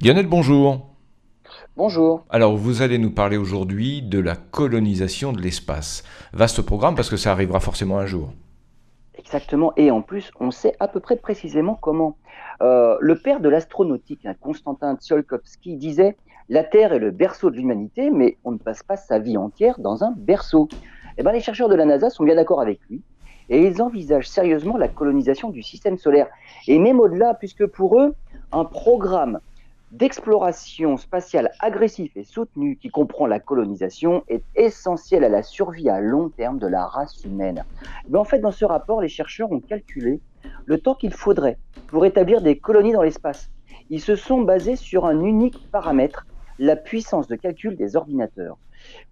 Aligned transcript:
Lionel, 0.00 0.28
bonjour. 0.28 0.86
Bonjour. 1.76 2.24
Alors, 2.30 2.56
vous 2.56 2.82
allez 2.82 2.98
nous 2.98 3.10
parler 3.10 3.36
aujourd'hui 3.36 4.00
de 4.00 4.20
la 4.20 4.36
colonisation 4.36 5.32
de 5.32 5.40
l'espace. 5.40 6.04
Vaste 6.32 6.62
programme 6.62 6.94
parce 6.94 7.10
que 7.10 7.16
ça 7.16 7.32
arrivera 7.32 7.58
forcément 7.58 7.98
un 7.98 8.06
jour. 8.06 8.30
Exactement. 9.18 9.72
Et 9.76 9.90
en 9.90 10.00
plus, 10.00 10.30
on 10.38 10.52
sait 10.52 10.76
à 10.78 10.86
peu 10.86 11.00
près 11.00 11.16
précisément 11.16 11.74
comment. 11.74 12.16
Euh, 12.60 12.96
le 13.00 13.18
père 13.18 13.40
de 13.40 13.48
l'astronautique, 13.48 14.24
hein, 14.24 14.34
Konstantin 14.40 14.94
Tsiolkovsky, 14.94 15.74
disait 15.74 16.16
La 16.48 16.62
Terre 16.62 16.92
est 16.92 17.00
le 17.00 17.10
berceau 17.10 17.50
de 17.50 17.56
l'humanité, 17.56 18.10
mais 18.12 18.38
on 18.44 18.52
ne 18.52 18.58
passe 18.58 18.84
pas 18.84 18.96
sa 18.96 19.18
vie 19.18 19.36
entière 19.36 19.80
dans 19.80 20.04
un 20.04 20.12
berceau. 20.16 20.68
Eh 21.16 21.24
ben, 21.24 21.32
les 21.32 21.40
chercheurs 21.40 21.68
de 21.68 21.74
la 21.74 21.84
NASA 21.84 22.08
sont 22.08 22.22
bien 22.22 22.36
d'accord 22.36 22.60
avec 22.60 22.78
lui 22.88 23.02
et 23.50 23.66
ils 23.66 23.82
envisagent 23.82 24.28
sérieusement 24.28 24.76
la 24.76 24.86
colonisation 24.86 25.50
du 25.50 25.64
système 25.64 25.98
solaire. 25.98 26.28
Et 26.68 26.78
même 26.78 27.00
au-delà, 27.00 27.34
puisque 27.34 27.66
pour 27.66 27.98
eux, 27.98 28.14
un 28.52 28.64
programme 28.64 29.40
d'exploration 29.90 30.96
spatiale 30.96 31.50
agressif 31.60 32.12
et 32.16 32.24
soutenu 32.24 32.76
qui 32.76 32.88
comprend 32.90 33.26
la 33.26 33.40
colonisation 33.40 34.22
est 34.28 34.44
essentiel 34.54 35.24
à 35.24 35.28
la 35.28 35.42
survie 35.42 35.88
à 35.88 36.00
long 36.00 36.30
terme 36.30 36.58
de 36.58 36.66
la 36.66 36.86
race 36.86 37.24
humaine. 37.24 37.64
Mais 38.08 38.18
en 38.18 38.24
fait, 38.24 38.40
dans 38.40 38.52
ce 38.52 38.64
rapport, 38.64 39.00
les 39.00 39.08
chercheurs 39.08 39.50
ont 39.50 39.60
calculé 39.60 40.20
le 40.66 40.78
temps 40.78 40.94
qu'il 40.94 41.14
faudrait 41.14 41.58
pour 41.90 42.04
établir 42.04 42.42
des 42.42 42.58
colonies 42.58 42.92
dans 42.92 43.02
l'espace. 43.02 43.48
Ils 43.88 44.00
se 44.02 44.16
sont 44.16 44.42
basés 44.42 44.76
sur 44.76 45.06
un 45.06 45.20
unique 45.20 45.58
paramètre, 45.70 46.26
la 46.58 46.76
puissance 46.76 47.26
de 47.28 47.36
calcul 47.36 47.76
des 47.76 47.96
ordinateurs. 47.96 48.58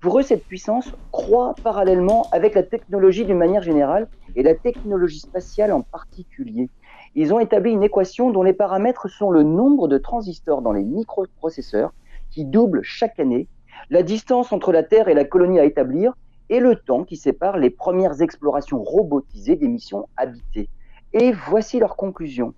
Pour 0.01 0.19
eux, 0.19 0.23
cette 0.23 0.47
puissance 0.47 0.95
croît 1.11 1.59
parallèlement 1.63 2.29
avec 2.33 2.55
la 2.55 2.63
technologie 2.63 3.25
d'une 3.25 3.39
manière 3.39 3.63
générale 3.63 4.09
et 4.35 4.43
la 4.43 4.55
technologie 4.55 5.21
spatiale 5.21 5.73
en 5.73 5.83
particulier. 5.83 6.71
Ils 7.19 7.33
ont 7.33 7.41
établi 7.41 7.73
une 7.73 7.83
équation 7.83 8.31
dont 8.31 8.43
les 8.43 8.53
paramètres 8.53 9.09
sont 9.09 9.31
le 9.31 9.43
nombre 9.43 9.89
de 9.89 9.97
transistors 9.97 10.61
dans 10.61 10.73
les 10.73 10.85
microprocesseurs 10.85 11.95
qui 12.31 12.45
double 12.45 12.83
chaque 12.83 13.19
année, 13.19 13.49
la 13.89 14.03
distance 14.03 14.53
entre 14.53 14.71
la 14.71 14.83
Terre 14.83 15.09
et 15.09 15.15
la 15.15 15.25
colonie 15.25 15.59
à 15.59 15.65
établir 15.65 16.13
et 16.51 16.61
le 16.61 16.77
temps 16.77 17.05
qui 17.05 17.17
sépare 17.17 17.57
les 17.57 17.71
premières 17.71 18.21
explorations 18.21 18.83
robotisées 18.83 19.57
des 19.57 19.67
missions 19.67 20.09
habitées. 20.19 20.69
Et 21.15 21.33
voici 21.33 21.79
leur 21.79 21.97
conclusion. 21.97 22.53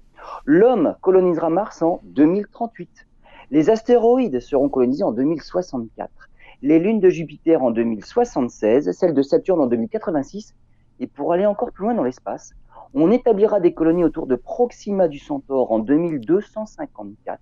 L'homme 0.44 0.96
colonisera 1.02 1.50
Mars 1.50 1.80
en 1.80 2.00
2038. 2.02 3.06
Les 3.52 3.70
astéroïdes 3.70 4.40
seront 4.40 4.68
colonisés 4.68 5.04
en 5.04 5.12
2064 5.12 6.10
les 6.62 6.80
lunes 6.80 6.98
de 6.98 7.08
Jupiter 7.08 7.62
en 7.62 7.70
2076, 7.70 8.90
celles 8.90 9.14
de 9.14 9.22
Saturne 9.22 9.60
en 9.60 9.68
2086, 9.68 10.56
et 10.98 11.06
pour 11.06 11.32
aller 11.32 11.46
encore 11.46 11.70
plus 11.70 11.84
loin 11.84 11.94
dans 11.94 12.02
l'espace, 12.02 12.52
on 12.94 13.10
établira 13.10 13.60
des 13.60 13.72
colonies 13.72 14.04
autour 14.04 14.26
de 14.26 14.36
Proxima 14.36 15.08
du 15.08 15.18
Centaure 15.18 15.72
en 15.72 15.78
2254 15.78 17.40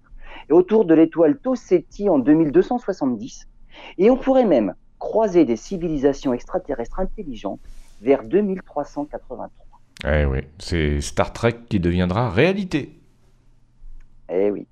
et 0.48 0.52
autour 0.52 0.84
de 0.84 0.94
l'étoile 0.94 1.38
Toseti 1.38 2.08
en 2.08 2.18
2270, 2.18 3.48
et 3.98 4.10
on 4.10 4.16
pourrait 4.16 4.44
même 4.44 4.74
croiser 4.98 5.44
des 5.44 5.56
civilisations 5.56 6.32
extraterrestres 6.32 7.00
intelligentes 7.00 7.60
vers 8.02 8.24
2383. 8.24 9.50
Eh 10.04 10.24
oui, 10.24 10.40
c'est 10.58 11.00
Star 11.00 11.32
Trek 11.32 11.56
qui 11.68 11.80
deviendra 11.80 12.30
réalité. 12.30 12.92
Eh 14.30 14.50
oui. 14.50 14.66